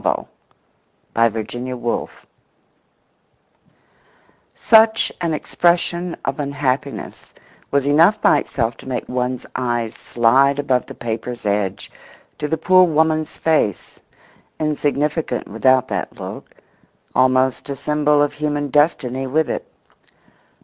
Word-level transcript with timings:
1921. 1.13 1.13
An 1.15 1.27
Unwritten 1.27 1.65
Novel 1.83 2.09
SUCH 4.55 5.11
an 5.21 5.35
expression 5.35 6.17
of 6.25 6.39
unhappiness 6.39 7.35
was 7.69 7.85
enough 7.85 8.19
by 8.19 8.39
itself 8.39 8.75
to 8.77 8.89
make 8.89 9.07
one's 9.07 9.45
eyes 9.55 9.93
slide 9.93 10.57
above 10.57 10.87
the 10.87 10.95
paper's 10.95 11.45
edge 11.45 11.91
to 12.39 12.47
the 12.47 12.57
poor 12.57 12.83
woman's 12.83 13.37
face—insignificant 13.37 15.47
without 15.47 15.87
that 15.89 16.11
look, 16.19 16.49
almost 17.13 17.69
a 17.69 17.75
symbol 17.75 18.23
of 18.23 18.33
human 18.33 18.69
destiny 18.71 19.27
with 19.27 19.51
it. 19.51 19.67